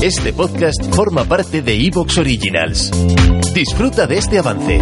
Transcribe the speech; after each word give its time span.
Este 0.00 0.32
podcast 0.32 0.94
forma 0.94 1.24
parte 1.24 1.60
de 1.60 1.74
Evox 1.74 2.18
Originals. 2.18 2.92
Disfruta 3.52 4.06
de 4.06 4.18
este 4.18 4.38
avance. 4.38 4.80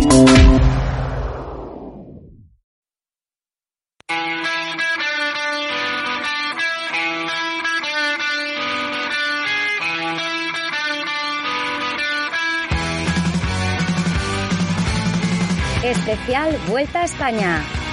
Especial 15.82 16.58
Vuelta 16.68 17.00
a 17.00 17.04
España. 17.04 17.85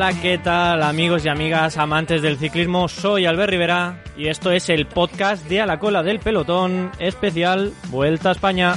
Hola, 0.00 0.18
¿qué 0.18 0.38
tal 0.38 0.82
amigos 0.82 1.26
y 1.26 1.28
amigas 1.28 1.76
amantes 1.76 2.22
del 2.22 2.38
ciclismo? 2.38 2.88
Soy 2.88 3.26
Albert 3.26 3.50
Rivera 3.50 4.02
y 4.16 4.28
esto 4.28 4.50
es 4.50 4.70
el 4.70 4.86
podcast 4.86 5.46
de 5.46 5.60
A 5.60 5.66
la 5.66 5.78
cola 5.78 6.02
del 6.02 6.20
pelotón 6.20 6.90
especial 6.98 7.74
Vuelta 7.90 8.30
a 8.30 8.32
España. 8.32 8.76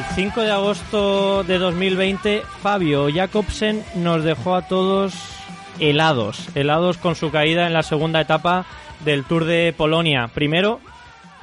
El 0.00 0.06
5 0.14 0.40
de 0.40 0.50
agosto 0.50 1.44
de 1.44 1.58
2020, 1.58 2.40
Fabio 2.62 3.08
Jacobsen 3.12 3.84
nos 3.96 4.24
dejó 4.24 4.54
a 4.54 4.66
todos 4.66 5.12
helados, 5.78 6.48
helados 6.56 6.96
con 6.96 7.14
su 7.14 7.30
caída 7.30 7.66
en 7.66 7.74
la 7.74 7.82
segunda 7.82 8.22
etapa 8.22 8.64
del 9.04 9.24
Tour 9.24 9.44
de 9.44 9.74
Polonia. 9.76 10.30
Primero, 10.32 10.80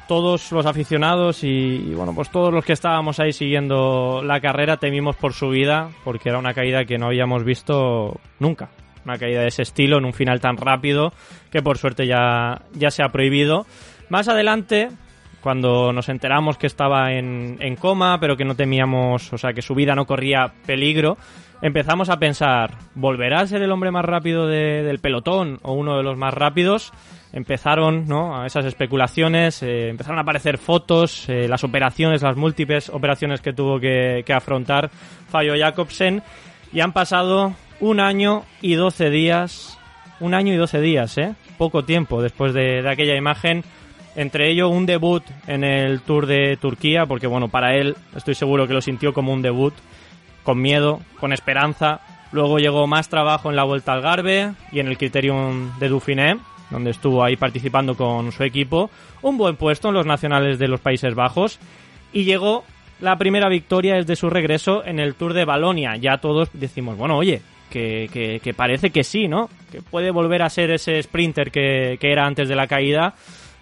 todos 0.07 0.51
los 0.51 0.65
aficionados 0.65 1.43
y, 1.43 1.47
y, 1.47 1.93
bueno, 1.93 2.15
pues 2.15 2.31
todos 2.31 2.51
los 2.51 2.65
que 2.65 2.73
estábamos 2.73 3.19
ahí 3.19 3.31
siguiendo 3.31 4.23
la 4.23 4.41
carrera 4.41 4.77
temimos 4.77 5.15
por 5.15 5.33
su 5.33 5.49
vida 5.49 5.91
porque 6.03 6.29
era 6.29 6.39
una 6.39 6.55
caída 6.55 6.85
que 6.85 6.97
no 6.97 7.05
habíamos 7.05 7.43
visto 7.43 8.19
nunca. 8.39 8.69
Una 9.05 9.19
caída 9.19 9.41
de 9.41 9.49
ese 9.49 9.61
estilo 9.61 9.99
en 9.99 10.05
un 10.05 10.13
final 10.13 10.41
tan 10.41 10.57
rápido 10.57 11.13
que 11.51 11.61
por 11.61 11.77
suerte 11.77 12.07
ya, 12.07 12.63
ya 12.73 12.89
se 12.89 13.03
ha 13.03 13.09
prohibido. 13.09 13.67
Más 14.09 14.27
adelante, 14.27 14.89
cuando 15.41 15.93
nos 15.93 16.09
enteramos 16.09 16.57
que 16.57 16.67
estaba 16.67 17.13
en, 17.13 17.57
en 17.61 17.75
coma, 17.75 18.19
pero 18.19 18.35
que 18.37 18.45
no 18.45 18.55
temíamos, 18.55 19.31
o 19.33 19.37
sea, 19.37 19.53
que 19.53 19.61
su 19.61 19.75
vida 19.75 19.95
no 19.95 20.05
corría 20.05 20.51
peligro, 20.65 21.17
empezamos 21.61 22.09
a 22.09 22.17
pensar, 22.19 22.71
¿volverá 22.95 23.39
a 23.41 23.47
ser 23.47 23.61
el 23.61 23.71
hombre 23.71 23.91
más 23.91 24.05
rápido 24.05 24.47
de- 24.47 24.83
del 24.83 24.99
pelotón 24.99 25.59
o 25.63 25.73
uno 25.73 25.97
de 25.97 26.03
los 26.03 26.17
más 26.17 26.33
rápidos? 26.33 26.91
Empezaron 27.33 28.07
¿no? 28.07 28.45
esas 28.45 28.65
especulaciones, 28.65 29.61
eh, 29.61 29.89
empezaron 29.89 30.17
a 30.17 30.21
aparecer 30.21 30.57
fotos, 30.57 31.27
eh, 31.29 31.47
las 31.47 31.63
operaciones, 31.63 32.21
las 32.23 32.35
múltiples 32.37 32.89
operaciones 32.89 33.41
que 33.41 33.53
tuvo 33.53 33.79
que, 33.79 34.23
que 34.25 34.33
afrontar 34.33 34.89
Fabio 35.29 35.53
Jacobsen 35.57 36.23
y 36.73 36.79
han 36.79 36.93
pasado 36.93 37.53
un 37.79 37.99
año 37.99 38.43
y 38.61 38.75
12 38.75 39.09
días, 39.09 39.77
un 40.19 40.33
año 40.33 40.53
y 40.53 40.57
12 40.57 40.79
días, 40.81 41.17
¿eh? 41.17 41.35
Poco 41.57 41.83
tiempo 41.83 42.21
después 42.21 42.53
de, 42.53 42.81
de 42.81 42.89
aquella 42.89 43.15
imagen 43.15 43.63
entre 44.17 44.49
ello 44.51 44.67
un 44.67 44.85
debut 44.85 45.23
en 45.47 45.63
el 45.63 46.01
Tour 46.01 46.25
de 46.25 46.57
Turquía, 46.57 47.05
porque 47.05 47.27
bueno, 47.27 47.47
para 47.47 47.75
él 47.75 47.95
estoy 48.15 48.35
seguro 48.35 48.67
que 48.67 48.73
lo 48.73 48.81
sintió 48.81 49.13
como 49.13 49.31
un 49.31 49.41
debut, 49.41 49.73
con 50.43 50.61
miedo, 50.61 50.99
con 51.19 51.31
esperanza. 51.31 52.01
Luego 52.33 52.57
llegó 52.59 52.85
más 52.87 53.07
trabajo 53.07 53.49
en 53.49 53.55
la 53.55 53.63
Vuelta 53.63 53.93
al 53.93 54.01
Garbe 54.01 54.51
y 54.73 54.79
en 54.81 54.87
el 54.87 54.97
Criterium 54.97 55.77
de 55.79 55.87
Dauphiné, 55.87 56.37
donde 56.69 56.89
estuvo 56.91 57.23
ahí 57.23 57.37
participando 57.37 57.95
con 57.95 58.33
su 58.33 58.43
equipo. 58.43 58.89
Un 59.21 59.37
buen 59.37 59.55
puesto 59.55 59.87
en 59.87 59.93
los 59.93 60.05
nacionales 60.05 60.59
de 60.59 60.67
los 60.67 60.81
Países 60.81 61.15
Bajos. 61.15 61.59
Y 62.11 62.23
llegó 62.25 62.65
la 62.99 63.17
primera 63.17 63.47
victoria 63.47 63.95
desde 63.95 64.15
su 64.15 64.29
regreso 64.29 64.83
en 64.85 64.99
el 64.99 65.13
Tour 65.15 65.33
de 65.33 65.45
Balonia. 65.45 65.95
Ya 65.95 66.17
todos 66.17 66.49
decimos, 66.53 66.97
bueno, 66.97 67.15
oye, 67.17 67.41
que, 67.69 68.09
que- 68.11 68.39
que 68.43 68.53
parece 68.53 68.89
que 68.89 69.03
sí, 69.03 69.27
¿no? 69.27 69.49
Que 69.71 69.81
puede 69.81 70.11
volver 70.11 70.41
a 70.41 70.49
ser 70.49 70.71
ese 70.71 71.01
sprinter 71.03 71.51
que, 71.51 71.97
que 72.01 72.11
era 72.11 72.25
antes 72.25 72.49
de 72.49 72.55
la 72.55 72.67
caída. 72.67 73.13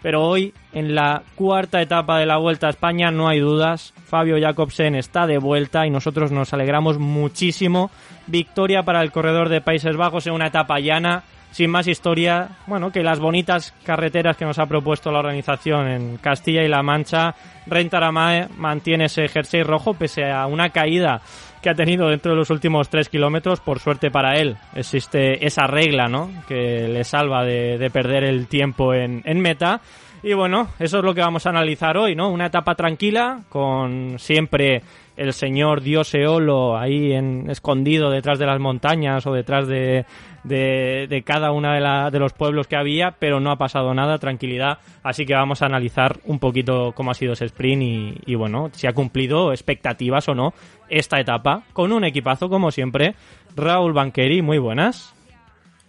Pero 0.05 0.23
hoy, 0.23 0.53
en 0.71 0.93
la 0.93 1.23
cuarta 1.33 1.81
etapa 1.81 2.19
de 2.19 2.27
la 2.27 2.37
Vuelta 2.37 2.67
a 2.67 2.69
España, 2.69 3.09
no 3.09 3.27
hay 3.27 3.39
dudas. 3.39 3.91
Fabio 4.05 4.39
Jacobsen 4.39 4.93
está 4.93 5.25
de 5.25 5.39
vuelta 5.39 5.87
y 5.87 5.89
nosotros 5.89 6.31
nos 6.31 6.53
alegramos 6.53 6.99
muchísimo. 6.99 7.89
Victoria 8.27 8.83
para 8.83 9.01
el 9.01 9.11
corredor 9.11 9.49
de 9.49 9.61
Países 9.61 9.97
Bajos 9.97 10.27
en 10.27 10.33
una 10.33 10.45
etapa 10.45 10.79
llana. 10.79 11.23
Sin 11.51 11.69
más 11.69 11.87
historia, 11.87 12.49
bueno, 12.67 12.91
que 12.91 13.01
las 13.01 13.19
bonitas 13.19 13.73
carreteras 13.85 14.35
que 14.35 14.45
nos 14.45 14.59
ha 14.59 14.65
propuesto 14.65 15.11
la 15.11 15.19
organización 15.19 15.87
en 15.87 16.17
Castilla 16.17 16.63
y 16.63 16.67
La 16.67 16.83
Mancha, 16.83 17.33
Rentaramae 17.65 18.49
mantiene 18.57 19.05
ese 19.05 19.27
jersey 19.29 19.63
rojo 19.63 19.93
pese 19.93 20.29
a 20.29 20.47
una 20.47 20.69
caída 20.69 21.21
que 21.61 21.69
ha 21.69 21.73
tenido 21.73 22.09
dentro 22.09 22.31
de 22.33 22.37
los 22.37 22.49
últimos 22.49 22.89
tres 22.89 23.07
kilómetros. 23.07 23.61
Por 23.61 23.79
suerte 23.79 24.11
para 24.11 24.35
él 24.35 24.57
existe 24.75 25.45
esa 25.45 25.65
regla, 25.65 26.07
¿no? 26.07 26.29
Que 26.47 26.87
le 26.87 27.03
salva 27.03 27.45
de, 27.45 27.77
de 27.77 27.89
perder 27.89 28.25
el 28.25 28.47
tiempo 28.47 28.93
en 28.93 29.39
meta. 29.39 29.81
Y 30.25 30.33
bueno, 30.33 30.69
eso 30.79 30.97
es 30.97 31.03
lo 31.03 31.13
que 31.13 31.21
vamos 31.21 31.45
a 31.45 31.51
analizar 31.51 31.97
hoy, 31.97 32.15
¿no? 32.15 32.31
Una 32.31 32.47
etapa 32.47 32.73
tranquila 32.73 33.41
con 33.47 34.17
siempre 34.17 34.81
el 35.17 35.33
señor 35.33 35.81
Dios 35.81 36.15
Eolo 36.15 36.75
ahí 36.75 37.13
en, 37.13 37.47
escondido 37.47 38.09
detrás 38.09 38.39
de 38.39 38.47
las 38.47 38.59
montañas 38.59 39.27
o 39.27 39.33
detrás 39.33 39.67
de, 39.67 40.07
de, 40.43 41.23
cada 41.23 41.51
uno 41.51 41.71
de, 41.71 42.09
de 42.09 42.19
los 42.19 42.33
pueblos 42.33 42.65
que 42.65 42.75
había, 42.75 43.11
pero 43.19 43.39
no 43.39 43.51
ha 43.51 43.57
pasado 43.57 43.93
nada, 43.93 44.17
tranquilidad. 44.17 44.79
Así 45.03 45.27
que 45.27 45.35
vamos 45.35 45.61
a 45.61 45.67
analizar 45.67 46.17
un 46.23 46.39
poquito 46.39 46.93
cómo 46.95 47.11
ha 47.11 47.13
sido 47.13 47.33
ese 47.33 47.45
sprint 47.45 47.83
y, 47.83 48.15
y 48.25 48.33
bueno, 48.33 48.71
si 48.73 48.87
ha 48.87 48.93
cumplido 48.93 49.51
expectativas 49.51 50.27
o 50.27 50.33
no 50.33 50.55
esta 50.89 51.19
etapa 51.19 51.61
con 51.71 51.91
un 51.91 52.03
equipazo 52.03 52.49
como 52.49 52.71
siempre. 52.71 53.13
Raúl 53.55 53.93
Banqueri, 53.93 54.41
muy 54.41 54.57
buenas. 54.57 55.14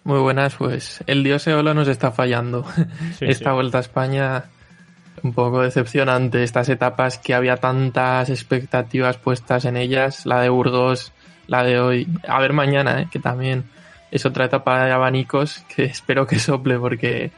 Muy 0.07 0.21
buenas, 0.21 0.55
pues 0.55 1.03
el 1.09 1.25
dios 1.25 1.47
Eolo 1.49 1.75
nos 1.75 1.89
está 1.89 2.13
fallando. 2.13 2.65
Sí, 3.19 3.25
Esta 3.27 3.51
sí. 3.51 3.55
vuelta 3.55 3.79
a 3.79 3.81
España 3.81 4.45
un 5.23 5.33
poco 5.33 5.63
decepcionante. 5.63 6.43
Estas 6.45 6.69
etapas 6.69 7.19
que 7.19 7.35
había 7.35 7.57
tantas 7.57 8.31
expectativas 8.31 9.17
puestas 9.17 9.65
en 9.65 9.77
ellas, 9.77 10.25
la 10.27 10.41
de 10.41 10.49
Burgos, 10.49 11.13
la 11.49 11.65
de 11.65 11.81
hoy, 11.81 12.07
a 12.29 12.39
ver 12.41 12.53
mañana, 12.53 13.01
¿eh? 13.03 13.09
que 13.11 13.19
también 13.19 13.65
es 14.13 14.25
otra 14.27 14.45
etapa 14.45 14.85
de 14.85 14.93
abanicos 14.93 15.65
que 15.75 15.85
espero 15.87 16.27
que 16.27 16.39
sople 16.39 16.79
porque 16.79 17.33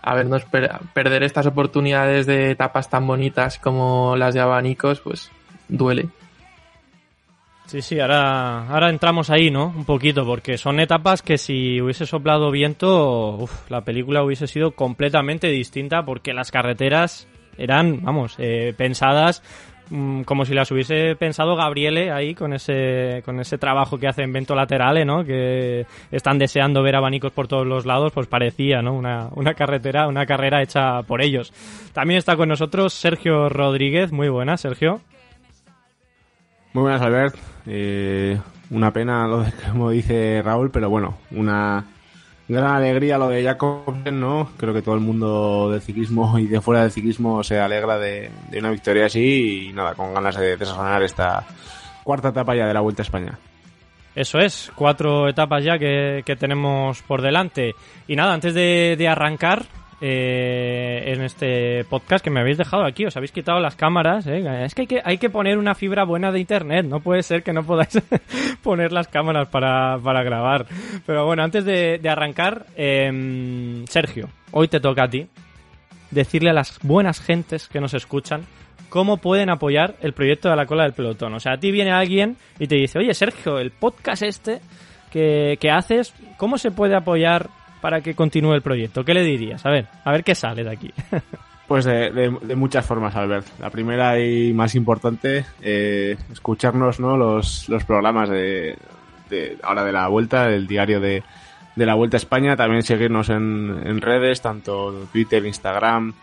a 0.00 0.14
vernos 0.14 0.44
per- 0.46 0.78
perder 0.94 1.22
estas 1.24 1.44
oportunidades 1.46 2.24
de 2.24 2.52
etapas 2.52 2.88
tan 2.88 3.06
bonitas 3.06 3.58
como 3.58 4.16
las 4.16 4.32
de 4.32 4.40
abanicos, 4.40 5.00
pues 5.00 5.30
duele. 5.68 6.08
Sí, 7.68 7.82
sí, 7.82 8.00
ahora, 8.00 8.66
ahora 8.66 8.88
entramos 8.88 9.28
ahí, 9.28 9.50
¿no? 9.50 9.66
Un 9.66 9.84
poquito, 9.84 10.24
porque 10.24 10.56
son 10.56 10.80
etapas 10.80 11.20
que 11.20 11.36
si 11.36 11.82
hubiese 11.82 12.06
soplado 12.06 12.50
viento, 12.50 13.36
uf, 13.36 13.70
la 13.70 13.82
película 13.82 14.22
hubiese 14.22 14.46
sido 14.46 14.70
completamente 14.70 15.48
distinta 15.48 16.02
porque 16.02 16.32
las 16.32 16.50
carreteras 16.50 17.28
eran, 17.58 18.02
vamos, 18.02 18.36
eh, 18.38 18.72
pensadas 18.74 19.42
mm, 19.90 20.22
como 20.22 20.46
si 20.46 20.54
las 20.54 20.70
hubiese 20.70 21.14
pensado 21.16 21.56
Gabriele 21.56 22.10
ahí 22.10 22.34
con 22.34 22.54
ese, 22.54 23.20
con 23.26 23.38
ese 23.38 23.58
trabajo 23.58 23.98
que 23.98 24.08
hace 24.08 24.22
en 24.22 24.32
Vento 24.32 24.54
Laterale, 24.54 25.04
¿no? 25.04 25.22
Que 25.22 25.84
están 26.10 26.38
deseando 26.38 26.82
ver 26.82 26.96
abanicos 26.96 27.32
por 27.32 27.48
todos 27.48 27.66
los 27.66 27.84
lados, 27.84 28.12
pues 28.14 28.28
parecía, 28.28 28.80
¿no? 28.80 28.94
Una, 28.94 29.28
una 29.34 29.52
carretera, 29.52 30.08
una 30.08 30.24
carrera 30.24 30.62
hecha 30.62 31.02
por 31.02 31.20
ellos. 31.20 31.52
También 31.92 32.16
está 32.16 32.34
con 32.34 32.48
nosotros 32.48 32.94
Sergio 32.94 33.50
Rodríguez, 33.50 34.10
muy 34.10 34.30
buena, 34.30 34.56
Sergio. 34.56 35.02
Muy 36.78 36.84
buenas, 36.84 37.02
Albert. 37.02 37.34
Eh, 37.66 38.38
una 38.70 38.92
pena 38.92 39.26
lo 39.26 39.42
de 39.42 39.50
como 39.72 39.90
dice 39.90 40.40
Raúl, 40.44 40.70
pero 40.70 40.88
bueno, 40.88 41.18
una 41.32 41.84
gran 42.46 42.76
alegría 42.76 43.18
lo 43.18 43.30
de 43.30 43.42
Jacobsen, 43.42 44.20
¿no? 44.20 44.50
Creo 44.56 44.72
que 44.72 44.82
todo 44.82 44.94
el 44.94 45.00
mundo 45.00 45.72
del 45.72 45.82
ciclismo 45.82 46.38
y 46.38 46.46
de 46.46 46.60
fuera 46.60 46.82
del 46.82 46.92
ciclismo 46.92 47.42
se 47.42 47.58
alegra 47.58 47.98
de, 47.98 48.30
una 48.56 48.70
victoria 48.70 49.06
así 49.06 49.70
y 49.70 49.72
nada, 49.72 49.96
con 49.96 50.14
ganas 50.14 50.36
de 50.36 50.56
desasonar 50.56 51.02
esta 51.02 51.44
cuarta 52.04 52.28
etapa 52.28 52.54
ya 52.54 52.68
de 52.68 52.74
la 52.74 52.80
Vuelta 52.80 53.02
a 53.02 53.06
España. 53.06 53.36
Eso 54.14 54.38
es, 54.38 54.70
cuatro 54.76 55.28
etapas 55.28 55.64
ya 55.64 55.80
que, 55.80 56.36
tenemos 56.38 57.02
por 57.02 57.22
delante. 57.22 57.74
Y 58.06 58.14
nada, 58.14 58.34
antes 58.34 58.54
de 58.54 59.08
arrancar, 59.08 59.66
eh, 60.00 61.02
en 61.06 61.22
este 61.22 61.84
podcast 61.84 62.22
que 62.22 62.30
me 62.30 62.40
habéis 62.40 62.58
dejado 62.58 62.84
aquí. 62.84 63.04
Os 63.06 63.16
habéis 63.16 63.32
quitado 63.32 63.58
las 63.60 63.74
cámaras. 63.74 64.26
¿eh? 64.26 64.64
Es 64.64 64.74
que 64.74 64.82
hay, 64.82 64.86
que 64.86 65.02
hay 65.04 65.18
que 65.18 65.30
poner 65.30 65.58
una 65.58 65.74
fibra 65.74 66.04
buena 66.04 66.30
de 66.30 66.40
internet. 66.40 66.86
No 66.86 67.00
puede 67.00 67.22
ser 67.22 67.42
que 67.42 67.52
no 67.52 67.64
podáis 67.64 68.00
poner 68.62 68.92
las 68.92 69.08
cámaras 69.08 69.48
para, 69.48 69.98
para 69.98 70.22
grabar. 70.22 70.66
Pero 71.04 71.26
bueno, 71.26 71.42
antes 71.42 71.64
de, 71.64 72.00
arrancar, 72.08 72.66
em, 72.76 73.86
Sergio, 73.86 74.28
hoy 74.52 74.68
te 74.68 74.80
toca 74.80 75.04
a 75.04 75.10
ti 75.10 75.26
decirle 76.10 76.50
a 76.50 76.54
las 76.54 76.78
buenas 76.82 77.20
gentes 77.20 77.68
que 77.68 77.80
nos 77.80 77.92
escuchan 77.92 78.42
cómo 78.88 79.18
pueden 79.18 79.50
apoyar 79.50 79.96
el 80.00 80.14
proyecto 80.14 80.48
de 80.48 80.56
la 80.56 80.66
cola 80.66 80.84
del 80.84 80.92
pelotón. 80.92 81.34
O 81.34 81.40
sea, 81.40 81.54
a 81.54 81.58
ti 81.58 81.70
viene 81.70 81.90
alguien 81.90 82.36
y 82.58 82.66
te 82.66 82.76
dice, 82.76 82.98
oye 82.98 83.12
Sergio, 83.14 83.58
el 83.58 83.72
podcast 83.72 84.22
este 84.22 84.60
que, 85.10 85.58
que 85.60 85.70
haces, 85.70 86.14
¿cómo 86.36 86.56
se 86.56 86.70
puede 86.70 86.94
apoyar 86.94 87.50
para 87.80 88.00
que 88.00 88.14
continúe 88.14 88.54
el 88.54 88.62
proyecto? 88.62 89.04
¿Qué 89.04 89.14
le 89.14 89.22
dirías? 89.22 89.64
A 89.64 89.70
ver, 89.70 89.86
a 90.04 90.12
ver 90.12 90.24
qué 90.24 90.34
sale 90.34 90.64
de 90.64 90.70
aquí. 90.70 90.92
Pues 91.68 91.84
de, 91.84 92.10
de, 92.10 92.56
muchas 92.56 92.86
formas, 92.86 93.14
Albert. 93.14 93.46
La 93.60 93.68
primera 93.68 94.18
y 94.18 94.54
más 94.54 94.74
importante, 94.74 95.44
eh, 95.60 96.16
escucharnos 96.32 96.98
¿no? 96.98 97.14
los, 97.18 97.68
los 97.68 97.84
programas 97.84 98.30
de, 98.30 98.78
ahora 99.62 99.84
de 99.84 99.92
la 99.92 100.08
vuelta, 100.08 100.48
el 100.48 100.66
diario 100.66 100.98
de, 100.98 101.22
la 101.76 101.94
Vuelta 101.94 102.16
a 102.16 102.24
España, 102.24 102.56
también 102.56 102.82
seguirnos 102.82 103.28
en, 103.28 103.82
en 103.84 104.00
redes, 104.00 104.40
tanto 104.40 105.08
Twitter, 105.12 105.44
Instagram, 105.44 106.14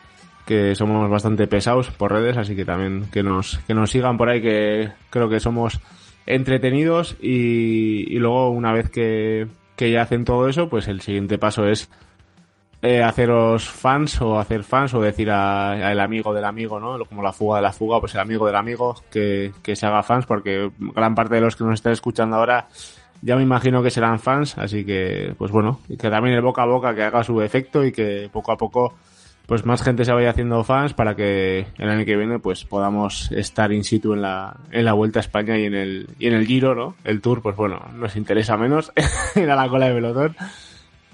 que 0.48 0.74
somos 0.74 1.08
bastante 1.12 1.46
pesados 1.46 1.92
por 1.92 2.12
redes, 2.12 2.38
así 2.38 2.56
que 2.56 2.66
también 2.66 3.06
que 3.12 3.22
nos, 3.22 3.60
que 3.68 3.76
nos 3.76 3.92
sigan 3.92 4.18
por 4.18 4.30
ahí, 4.30 4.42
que 4.42 4.94
creo 5.12 5.30
que 5.30 5.40
somos 5.40 5.80
entretenidos 6.26 7.18
y 7.22 8.18
luego 8.18 8.50
una 8.50 8.74
vez 8.74 8.90
que, 8.90 9.48
que 9.76 9.92
ya 9.92 10.02
hacen 10.02 10.26
todo 10.26 10.48
eso, 10.48 10.70
pues 10.70 10.88
el 10.88 11.02
siguiente 11.02 11.38
paso 11.38 11.68
es 11.68 11.90
eh, 12.82 13.02
haceros 13.02 13.70
fans 13.70 14.22
o 14.22 14.40
hacer 14.40 14.64
fans 14.64 14.94
o 14.94 15.02
decir 15.02 15.32
al 15.32 16.00
amigo 16.00 16.34
del 16.34 16.46
amigo, 16.46 16.80
¿no? 16.80 17.04
Como 17.06 17.24
la 17.24 17.34
fuga 17.34 17.58
de 17.58 17.64
la 17.64 17.72
fuga, 17.72 18.00
pues 18.00 18.14
el 18.14 18.22
amigo 18.22 18.46
del 18.46 18.56
amigo 18.56 18.96
que, 19.10 19.52
que 19.64 19.76
se 19.76 19.86
haga 19.86 20.04
fans 20.04 20.26
porque 20.26 20.72
gran 20.78 21.16
parte 21.16 21.36
de 21.36 21.42
los 21.42 21.56
que 21.56 21.64
nos 21.64 21.76
están 21.76 21.94
escuchando 21.94 22.36
ahora 22.36 22.68
ya 23.22 23.36
me 23.36 23.42
imagino 23.42 23.82
que 23.82 23.90
serán 23.90 24.20
fans, 24.20 24.58
así 24.58 24.86
que, 24.86 25.34
pues 25.38 25.52
bueno, 25.52 25.80
que 25.88 26.10
también 26.12 26.36
el 26.36 26.42
boca 26.42 26.62
a 26.62 26.66
boca 26.66 26.94
que 26.94 27.04
haga 27.04 27.24
su 27.24 27.42
efecto 27.42 27.84
y 27.84 27.92
que 27.92 28.30
poco 28.32 28.52
a 28.52 28.58
poco, 28.58 28.94
pues 29.46 29.66
más 29.66 29.84
gente 29.84 30.06
se 30.06 30.14
vaya 30.14 30.30
haciendo 30.30 30.64
fans 30.64 30.94
para 30.94 31.16
que 31.16 31.68
el 31.78 31.90
año 31.90 32.06
que 32.06 32.16
viene, 32.16 32.40
pues 32.40 32.66
podamos 32.66 33.32
estar 33.32 33.72
in 33.72 33.84
situ 33.84 34.14
en 34.14 34.22
la, 34.22 34.58
en 34.72 34.86
la 34.86 34.94
Vuelta 34.94 35.20
a 35.20 35.22
España 35.22 35.58
y 35.58 35.66
en 35.66 35.76
el, 35.76 36.08
y 36.20 36.28
en 36.28 36.34
el 36.34 36.46
Giro, 36.46 36.76
¿no? 36.76 36.96
El 37.04 37.22
Tour, 37.22 37.42
pues 37.42 37.56
bueno, 37.56 37.80
nos 37.96 38.16
interesa 38.16 38.58
menos, 38.58 38.92
ir 39.36 39.50
a 39.50 39.56
la 39.56 39.70
cola 39.70 39.88
de 39.88 39.96
pelotón. 39.96 40.36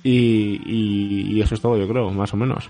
Y, 0.04 0.62
y, 0.66 1.34
y 1.34 1.42
eso 1.42 1.56
es 1.56 1.62
todo, 1.62 1.78
yo 1.78 1.88
creo, 1.88 2.10
más 2.12 2.34
o 2.34 2.38
menos. 2.38 2.70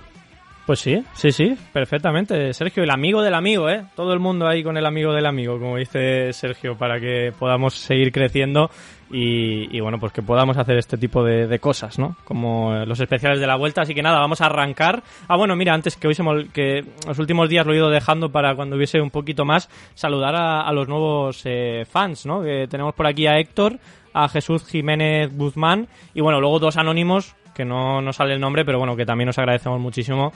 Pues 0.65 0.79
sí, 0.79 1.03
sí, 1.13 1.31
sí, 1.31 1.57
perfectamente. 1.73 2.53
Sergio, 2.53 2.83
el 2.83 2.91
amigo 2.91 3.21
del 3.21 3.33
amigo, 3.33 3.69
¿eh? 3.69 3.83
Todo 3.95 4.13
el 4.13 4.19
mundo 4.19 4.47
ahí 4.47 4.63
con 4.63 4.77
el 4.77 4.85
amigo 4.85 5.13
del 5.13 5.25
amigo, 5.25 5.59
como 5.59 5.77
dice 5.77 6.31
Sergio, 6.33 6.77
para 6.77 6.99
que 6.99 7.33
podamos 7.37 7.73
seguir 7.73 8.11
creciendo 8.11 8.69
y, 9.13 9.79
bueno, 9.79 9.99
pues 9.99 10.13
que 10.13 10.21
podamos 10.21 10.57
hacer 10.57 10.77
este 10.77 10.97
tipo 10.97 11.23
de, 11.23 11.59
cosas, 11.59 11.99
¿no? 11.99 12.15
Como 12.23 12.73
los 12.85 12.99
especiales 12.99 13.39
de 13.39 13.47
la 13.47 13.55
vuelta. 13.55 13.81
Así 13.81 13.93
que 13.93 14.01
nada, 14.01 14.19
vamos 14.19 14.41
a 14.41 14.45
arrancar. 14.45 15.03
Ah, 15.27 15.37
bueno, 15.37 15.55
mira, 15.55 15.73
antes 15.73 15.95
que 15.97 16.07
hoy 16.07 16.15
que 16.53 16.85
los 17.07 17.19
últimos 17.19 17.49
días 17.49 17.65
lo 17.65 17.73
he 17.73 17.77
ido 17.77 17.89
dejando 17.89 18.31
para 18.31 18.55
cuando 18.55 18.75
hubiese 18.75 19.01
un 19.01 19.09
poquito 19.09 19.45
más, 19.45 19.69
saludar 19.95 20.35
a, 20.35 20.71
los 20.71 20.87
nuevos 20.87 21.41
eh, 21.45 21.85
fans, 21.89 22.25
¿no? 22.25 22.41
Que 22.41 22.67
tenemos 22.69 22.93
por 22.93 23.07
aquí 23.07 23.27
a 23.27 23.37
Héctor, 23.37 23.79
a 24.13 24.29
Jesús 24.29 24.65
Jiménez 24.65 25.35
Guzmán 25.35 25.87
y 26.13 26.21
bueno, 26.21 26.39
luego 26.39 26.59
dos 26.59 26.77
anónimos 26.77 27.35
que 27.53 27.65
no 27.65 28.01
nos 28.01 28.15
sale 28.15 28.33
el 28.33 28.39
nombre, 28.39 28.63
pero 28.65 28.77
bueno, 28.77 28.95
que 28.95 29.05
también 29.05 29.29
os 29.29 29.37
agradecemos 29.37 29.79
muchísimo 29.79 30.31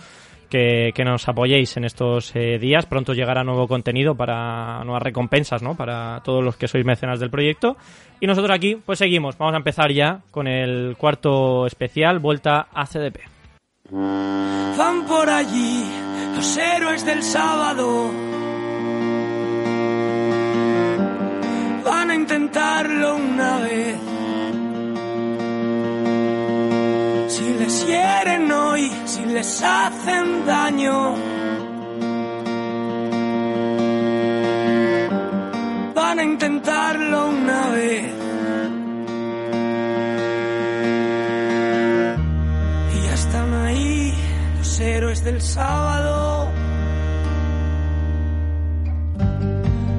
que, 0.45 0.93
nos 1.03 1.27
apoyéis 1.27 1.77
en 1.77 1.85
estos 1.85 2.35
eh, 2.35 2.57
días. 2.59 2.85
Pronto 2.85 3.13
llegará 3.13 3.43
nuevo 3.43 3.67
contenido 3.67 4.15
para 4.15 4.83
nuevas 4.83 5.03
recompensas, 5.03 5.61
¿no? 5.61 5.75
Para 5.75 6.21
todos 6.23 6.43
los 6.43 6.55
que 6.57 6.67
sois 6.67 6.85
mecenas 6.85 7.19
del 7.19 7.29
proyecto. 7.29 7.77
Y 8.19 8.27
nosotros 8.27 8.55
aquí, 8.55 8.75
pues 8.75 8.99
seguimos. 8.99 9.37
Vamos 9.37 9.53
a 9.53 9.57
empezar 9.57 9.91
ya 9.91 10.21
con 10.31 10.47
el 10.47 10.95
cuarto 10.97 11.65
especial, 11.65 12.19
Vuelta 12.19 12.67
a 12.73 12.85
CDP. 12.85 13.19
Van 13.91 15.05
por 15.05 15.29
allí 15.29 15.83
los 16.35 16.57
héroes 16.57 17.05
del 17.05 17.21
sábado. 17.23 18.11
Van 21.83 22.09
a 22.09 22.15
intentarlo 22.15 23.15
una 23.15 23.59
vez. 23.59 23.94
Les 27.75 27.87
hieren 27.87 28.51
hoy, 28.51 28.91
si 29.05 29.25
les 29.25 29.61
hacen 29.61 30.45
daño, 30.45 31.15
van 35.93 36.19
a 36.19 36.23
intentarlo 36.23 37.29
una 37.29 37.69
vez. 37.71 38.13
Y 42.95 42.97
ya 43.05 43.13
están 43.13 43.53
ahí 43.65 44.13
los 44.57 44.79
héroes 44.79 45.23
del 45.23 45.41
sábado. 45.41 46.49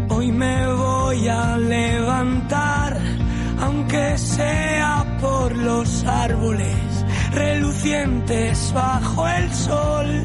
Hoy 0.09 0.33
me 0.33 0.75
voy 0.75 1.29
a 1.29 1.59
levantar, 1.59 2.97
aunque 3.61 4.17
sea 4.17 5.05
por 5.21 5.55
los 5.57 6.05
árboles 6.05 6.96
relucientes 7.37 8.73
bajo 8.75 9.29
el 9.29 9.53
sol. 9.53 10.25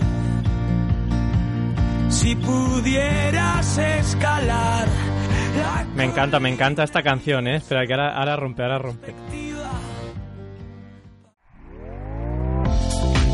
Si 2.09 2.35
pudieras 2.35 3.77
escalar. 3.77 4.87
Me 5.95 6.05
encanta, 6.05 6.39
me 6.39 6.49
encanta 6.49 6.83
esta 6.83 7.03
canción, 7.03 7.47
¿eh? 7.47 7.57
Espera, 7.57 7.85
que 7.85 7.93
ahora, 7.93 8.17
ahora 8.17 8.35
rompe, 8.37 8.63
ahora 8.63 8.77
rompe. 8.79 9.13